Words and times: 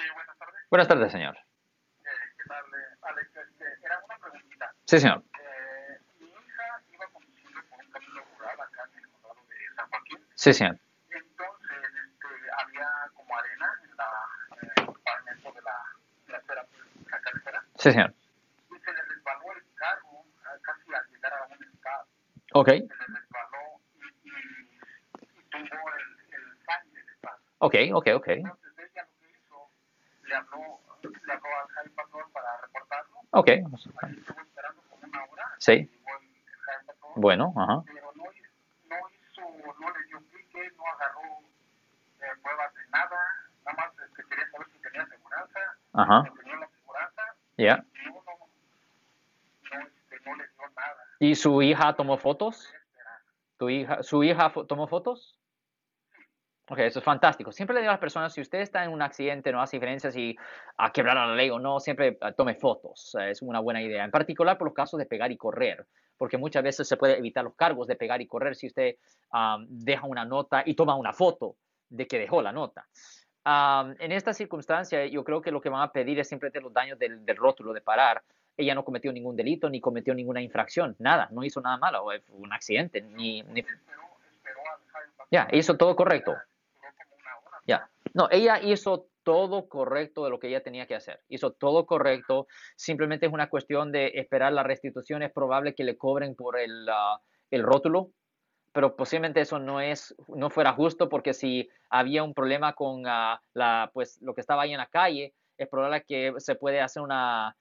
Sí, 0.00 0.06
buenas 0.14 0.38
tardes. 0.38 0.60
Buenas 0.70 0.88
tardes, 0.88 1.12
señor. 1.12 1.36
Eh, 1.36 2.08
¿Qué 2.38 2.44
tal, 2.48 2.64
eh, 2.64 2.96
Alex? 3.02 3.36
Este, 3.36 3.64
era 3.84 3.98
una 4.02 4.16
preguntita. 4.18 4.72
Sí, 4.86 4.98
señor. 4.98 5.22
Eh, 5.38 5.98
mi 6.20 6.26
hija 6.26 6.82
iba 6.90 7.06
conduciendo 7.12 7.60
por 7.68 7.84
un 7.84 7.90
camino 7.90 8.22
rural 8.38 8.60
acá 8.60 8.88
en 8.94 8.98
el 9.00 9.10
condado 9.10 9.44
de 9.46 9.74
San 9.76 9.88
Joaquín. 9.90 10.26
Sí, 10.36 10.54
señor. 10.54 10.78
Entonces, 11.10 11.78
este, 12.06 12.28
había 12.56 12.88
como 13.14 13.36
arena 13.38 13.68
en 13.84 13.96
la, 13.96 14.10
el 14.62 15.02
pavimento 15.04 15.52
de 15.52 15.60
la, 15.60 15.76
de 16.26 16.32
la 16.32 16.40
pues, 16.64 17.10
la 17.10 17.20
carretera. 17.20 17.64
Sí, 17.76 17.90
señor. 17.92 18.14
Y 18.70 18.78
se 18.78 18.92
le 18.94 19.02
resbaló 19.02 19.52
el 19.52 19.74
carro 19.74 20.24
casi 20.62 20.94
al 20.94 21.06
llegar 21.10 21.34
a 21.34 21.44
un 21.44 21.62
estado. 21.62 22.06
Ok. 22.54 22.68
Se 22.68 22.74
le 22.78 22.86
resbaló 22.88 23.80
y, 23.92 24.28
y, 24.30 24.32
y 25.20 25.42
tumbó 25.50 25.76
el, 25.92 26.34
el 26.34 26.56
fan 26.64 26.90
del 26.90 27.06
estado. 27.10 27.38
Ok, 27.58 27.74
ok, 27.92 28.06
ok. 28.14 28.28
Entonces, 28.28 28.72
ella 28.78 29.04
lo 29.04 29.18
que 29.20 29.30
hizo, 29.30 29.70
le 30.22 30.34
para 31.38 32.56
reportarlo. 32.62 33.16
Ok. 33.30 33.48
Ahí 33.48 33.58
estuvo 34.16 34.40
esperando 34.40 34.82
como 34.90 35.06
una 35.06 35.24
hora. 35.24 35.54
Sí. 35.58 35.72
El. 35.72 35.90
Bueno, 37.16 37.52
ajá. 37.56 37.82
pero 37.86 38.12
no, 38.14 38.24
no 38.24 38.30
hizo, 39.10 39.40
no 39.80 39.90
le 39.90 40.06
dio 40.06 40.20
pique, 40.30 40.72
no 40.76 40.86
agarró 40.86 41.22
eh, 42.20 42.40
pruebas 42.42 42.74
de 42.74 42.88
nada, 42.90 43.16
nada 43.64 43.76
más 43.76 43.98
este, 44.08 44.24
quería 44.24 44.50
saber 44.50 44.66
si 44.72 44.78
tenía 44.78 45.02
aseguranza, 45.02 45.60
Ajá. 45.92 46.22
si 46.24 46.38
tenía 46.38 46.56
la 46.56 46.66
aseguranza, 46.66 47.22
Ya. 47.56 47.84
y 47.94 48.06
no, 48.06 48.14
no, 48.14 48.22
no, 49.78 49.86
este, 49.86 50.20
no 50.24 50.36
le 50.36 50.44
dio 50.46 50.68
nada. 50.76 51.04
¿Y 51.18 51.34
su 51.34 51.62
hija 51.62 51.94
tomó 51.94 52.16
fotos? 52.16 52.72
¿Tu 53.58 53.68
hija, 53.70 54.02
¿Su 54.02 54.22
hija 54.22 54.52
tomó 54.68 54.86
fotos? 54.86 55.36
Ok, 56.72 56.78
eso 56.78 57.00
es 57.00 57.04
fantástico. 57.04 57.50
Siempre 57.50 57.74
le 57.74 57.80
digo 57.80 57.90
a 57.90 57.94
las 57.94 58.00
personas, 58.00 58.32
si 58.32 58.40
usted 58.40 58.60
está 58.60 58.84
en 58.84 58.92
un 58.92 59.02
accidente, 59.02 59.50
no 59.50 59.60
hace 59.60 59.76
diferencia 59.76 60.12
si 60.12 60.36
a 60.76 60.92
quebrar 60.92 61.16
la 61.16 61.34
ley 61.34 61.50
o 61.50 61.58
no, 61.58 61.80
siempre 61.80 62.16
ah, 62.20 62.30
tome 62.30 62.54
fotos. 62.54 63.16
Eh, 63.18 63.30
es 63.30 63.42
una 63.42 63.58
buena 63.58 63.82
idea. 63.82 64.04
En 64.04 64.12
particular 64.12 64.56
por 64.56 64.68
los 64.68 64.74
casos 64.74 64.96
de 64.96 65.04
pegar 65.04 65.32
y 65.32 65.36
correr, 65.36 65.84
porque 66.16 66.38
muchas 66.38 66.62
veces 66.62 66.86
se 66.86 66.96
puede 66.96 67.18
evitar 67.18 67.42
los 67.42 67.56
cargos 67.56 67.88
de 67.88 67.96
pegar 67.96 68.22
y 68.22 68.28
correr 68.28 68.54
si 68.54 68.68
usted 68.68 68.94
am, 69.32 69.66
deja 69.68 70.06
una 70.06 70.24
nota 70.24 70.62
y 70.64 70.74
toma 70.74 70.94
una 70.94 71.12
foto 71.12 71.56
de 71.88 72.06
que 72.06 72.20
dejó 72.20 72.40
la 72.40 72.52
nota. 72.52 72.86
Am, 73.42 73.96
en 73.98 74.12
esta 74.12 74.32
circunstancia, 74.32 75.04
yo 75.06 75.24
creo 75.24 75.42
que 75.42 75.50
lo 75.50 75.60
que 75.60 75.70
van 75.70 75.82
a 75.82 75.90
pedir 75.90 76.20
es 76.20 76.28
simplemente 76.28 76.60
los 76.60 76.72
daños 76.72 77.00
del, 77.00 77.26
del 77.26 77.36
rótulo 77.36 77.72
de 77.72 77.80
parar. 77.80 78.22
Ella 78.56 78.76
no 78.76 78.84
cometió 78.84 79.12
ningún 79.12 79.34
delito 79.34 79.68
ni 79.68 79.80
cometió 79.80 80.14
ninguna 80.14 80.40
infracción, 80.40 80.94
nada, 81.00 81.26
no 81.32 81.42
hizo 81.42 81.60
nada 81.60 81.78
malo, 81.78 82.12
eh, 82.12 82.20
fue 82.20 82.36
un 82.36 82.52
accidente, 82.52 83.00
ni, 83.00 83.42
ni 83.42 83.64
ya, 85.30 85.48
hizo 85.52 85.76
todo 85.76 85.94
correcto. 85.94 86.36
No, 88.14 88.28
ella 88.30 88.60
hizo 88.60 89.06
todo 89.22 89.68
correcto 89.68 90.24
de 90.24 90.30
lo 90.30 90.40
que 90.40 90.48
ella 90.48 90.62
tenía 90.62 90.86
que 90.86 90.94
hacer. 90.94 91.20
Hizo 91.28 91.52
todo 91.52 91.86
correcto. 91.86 92.46
Simplemente 92.76 93.26
es 93.26 93.32
una 93.32 93.48
cuestión 93.48 93.92
de 93.92 94.12
esperar 94.14 94.52
la 94.52 94.62
restitución. 94.62 95.22
Es 95.22 95.32
probable 95.32 95.74
que 95.74 95.84
le 95.84 95.96
cobren 95.96 96.34
por 96.34 96.58
el, 96.58 96.88
ah, 96.88 97.20
el 97.50 97.62
rótulo, 97.62 98.10
pero 98.72 98.96
posiblemente 98.96 99.40
eso 99.40 99.58
no 99.58 99.80
es, 99.80 100.14
no 100.28 100.50
fuera 100.50 100.72
justo 100.72 101.08
porque 101.08 101.34
si 101.34 101.68
había 101.90 102.22
un 102.22 102.34
problema 102.34 102.74
con 102.74 103.02
ah, 103.06 103.40
la, 103.52 103.90
pues, 103.92 104.18
lo 104.22 104.34
que 104.34 104.40
estaba 104.40 104.62
ahí 104.62 104.72
en 104.72 104.78
la 104.78 104.86
calle, 104.86 105.34
es 105.58 105.68
probable 105.68 106.04
que 106.06 106.32
se 106.38 106.54
puede 106.54 106.80
hacer 106.80 107.02
una, 107.02 107.56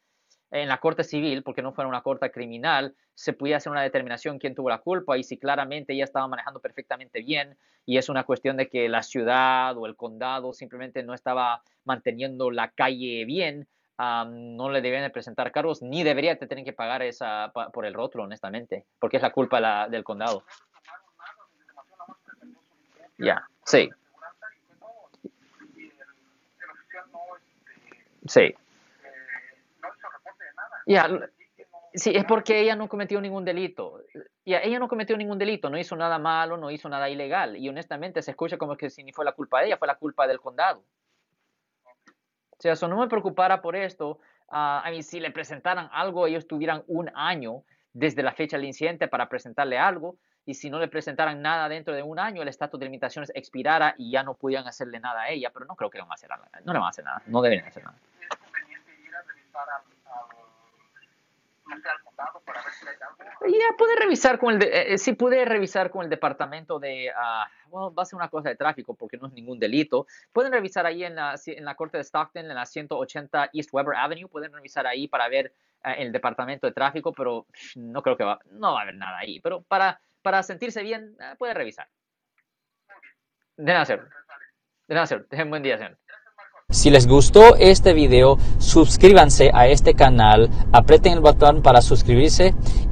en 0.51 0.67
la 0.67 0.79
corte 0.79 1.03
civil, 1.03 1.43
porque 1.43 1.61
no 1.61 1.73
fuera 1.73 1.87
una 1.87 2.01
corte 2.01 2.31
criminal, 2.31 2.95
se 3.13 3.33
pudiera 3.33 3.57
hacer 3.57 3.71
una 3.71 3.81
determinación 3.83 4.39
quién 4.39 4.55
tuvo 4.55 4.69
la 4.69 4.79
culpa 4.79 5.17
y 5.17 5.23
si 5.23 5.37
claramente 5.37 5.93
ella 5.93 6.05
estaba 6.05 6.27
manejando 6.27 6.59
perfectamente 6.59 7.21
bien 7.21 7.57
y 7.85 7.97
es 7.97 8.09
una 8.09 8.23
cuestión 8.23 8.57
de 8.57 8.67
que 8.69 8.89
la 8.89 9.03
ciudad 9.03 9.77
o 9.77 9.85
el 9.85 9.95
condado 9.95 10.53
simplemente 10.53 11.03
no 11.03 11.13
estaba 11.13 11.61
manteniendo 11.83 12.49
la 12.51 12.71
calle 12.71 13.25
bien, 13.25 13.67
ah, 13.97 14.27
no 14.29 14.69
le 14.71 14.81
debían 14.81 15.03
de 15.03 15.09
presentar 15.09 15.51
cargos 15.51 15.81
ni 15.81 16.03
debería 16.03 16.35
de 16.35 16.47
tener 16.47 16.63
que 16.65 16.73
pagar 16.73 17.01
esa 17.03 17.51
pa- 17.53 17.69
por 17.69 17.85
el 17.85 17.93
rótulo, 17.93 18.23
honestamente, 18.23 18.85
porque 18.99 19.17
es 19.17 19.23
la 19.23 19.31
culpa 19.31 19.59
la- 19.59 19.87
del 19.87 20.03
condado. 20.03 20.43
Ya, 23.17 23.45
sí, 23.65 23.89
aseguranza 23.91 24.45
y 24.55 24.59
fue 24.65 24.75
todo. 24.77 25.09
Y 25.75 25.81
el, 25.85 25.91
el 26.63 26.69
oficial 26.71 27.05
no, 27.11 27.19
este, 27.35 28.29
sí. 28.29 28.39
eh, 28.41 28.55
no 29.81 29.89
hizo 29.89 30.07
no- 31.07 31.19
Sí, 31.91 32.11
es 32.15 32.23
porque 32.25 32.59
ella 32.61 32.75
no 32.75 32.87
cometió 32.87 33.19
ningún 33.19 33.43
delito. 33.43 34.01
Ya, 34.45 34.59
ella 34.59 34.77
no 34.77 34.87
cometió 34.87 35.17
ningún 35.17 35.39
delito, 35.39 35.71
no 35.71 35.77
hizo 35.79 35.95
nada 35.95 36.19
malo, 36.19 36.55
no 36.55 36.69
hizo 36.69 36.87
nada 36.87 37.09
ilegal. 37.09 37.57
Y 37.57 37.67
honestamente 37.67 38.21
se 38.21 38.29
escucha 38.31 38.57
como 38.59 38.77
que 38.77 38.91
si 38.91 39.03
ni 39.03 39.11
fue 39.11 39.25
la 39.25 39.31
culpa 39.31 39.59
de 39.59 39.67
ella, 39.67 39.77
fue 39.77 39.87
la 39.87 39.95
culpa 39.95 40.27
del 40.27 40.39
condado. 40.39 40.83
O 42.51 42.61
sea, 42.61 42.73
eso 42.73 42.87
no 42.87 42.97
me 42.99 43.07
preocupara 43.07 43.61
por 43.61 43.75
esto. 43.75 44.19
ah, 44.49 44.81
a 44.85 44.91
mí, 44.91 45.01
si 45.03 45.19
le 45.19 45.31
presentaran 45.31 45.89
algo, 45.91 46.27
ellos 46.27 46.47
tuvieran 46.47 46.83
un 46.87 47.09
año 47.15 47.63
desde 47.93 48.21
la 48.23 48.33
fecha 48.33 48.57
del 48.57 48.65
incidente 48.67 49.07
para 49.07 49.27
presentarle 49.29 49.77
algo. 49.79 50.15
Y 50.45 50.53
si 50.55 50.69
no 50.69 50.79
le 50.79 50.87
presentaran 50.89 51.41
nada 51.41 51.67
dentro 51.69 51.93
de 51.95 52.01
un 52.03 52.19
año, 52.19 52.41
el 52.43 52.47
estatus 52.49 52.79
de 52.79 52.85
limitaciones 52.85 53.31
expirara 53.35 53.95
y 53.97 54.11
ya 54.11 54.21
no 54.23 54.35
pudieran 54.35 54.67
hacerle 54.67 54.99
nada 54.99 55.21
a 55.23 55.29
ella. 55.29 55.49
Pero 55.51 55.65
no 55.65 55.75
creo 55.75 55.89
que 55.89 55.97
le 55.97 56.03
van 56.03 56.11
a 56.11 56.15
hacer 56.15 56.29
nada. 56.29 56.47
No 56.65 56.73
le 56.73 56.79
van 56.79 56.85
a 56.87 56.89
hacer 56.89 57.03
nada. 57.05 57.21
No 57.25 57.41
deberían 57.41 57.67
hacer 57.67 57.83
nada. 57.83 57.97
es 58.21 58.37
conveniente 58.37 58.91
ir 59.07 59.15
a 59.15 59.21
revisar 59.21 59.67
al, 59.69 59.81
al, 60.11 60.27
no 61.67 61.77
sé, 61.83 61.89
al 61.89 61.99
condado 62.03 62.41
para 62.43 62.63
ver 62.63 62.73
si 62.73 62.85
Ya 63.51 63.75
puede 63.77 63.95
revisar 63.95 64.37
con 64.37 64.53
el, 64.53 64.59
de, 64.59 64.65
eh, 64.67 64.93
eh, 64.93 64.97
sí 64.97 65.13
puede 65.13 65.43
revisar 65.45 65.89
con 65.89 66.03
el 66.03 66.09
departamento 66.09 66.79
de, 66.79 67.11
ah, 67.15 67.49
bueno, 67.69 67.93
va 67.93 68.03
a 68.03 68.05
ser 68.05 68.17
una 68.17 68.29
cosa 68.29 68.49
de 68.49 68.55
tráfico 68.55 68.93
porque 68.93 69.17
no 69.17 69.27
es 69.27 69.33
ningún 69.33 69.59
delito. 69.59 70.05
Pueden 70.31 70.51
revisar 70.51 70.85
ahí 70.85 71.03
en 71.03 71.15
la, 71.15 71.35
en 71.45 71.65
la 71.65 71.75
corte 71.75 71.97
de 71.97 72.03
Stockton, 72.03 72.45
en 72.45 72.55
la 72.55 72.65
180 72.65 73.49
East 73.53 73.69
Weber 73.71 73.95
Avenue, 73.95 74.27
pueden 74.27 74.53
revisar 74.53 74.85
ahí 74.85 75.07
para 75.07 75.27
ver 75.29 75.53
eh, 75.83 75.95
el 75.99 76.11
departamento 76.11 76.67
de 76.67 76.73
tráfico, 76.73 77.11
pero 77.13 77.47
no 77.75 78.01
creo 78.01 78.17
que 78.17 78.23
va, 78.23 78.39
no 78.51 78.73
va 78.73 78.79
a 78.79 78.83
haber 78.83 78.95
nada 78.95 79.17
ahí. 79.17 79.39
Pero 79.39 79.61
para, 79.61 79.99
para 80.21 80.43
sentirse 80.43 80.83
bien, 80.83 81.15
eh, 81.19 81.35
puede 81.37 81.53
revisar. 81.53 81.87
De 83.57 83.73
nada, 83.73 83.85
señor. 83.85 84.09
De 84.87 84.95
nada, 84.95 85.07
señor. 85.07 85.25
Tengan 85.29 85.49
buen 85.49 85.63
día, 85.63 85.77
señor. 85.77 85.97
Si 86.71 86.91
les 86.91 87.07
gustó 87.07 87.55
este 87.55 87.93
video, 87.93 88.37
suscríbanse 88.59 89.49
a 89.55 89.65
este 89.65 89.95
canal, 89.95 90.51
aprieten 90.71 91.13
el 91.13 91.19
botón 91.19 91.63
para 91.63 91.81
suscribirse 91.81 92.53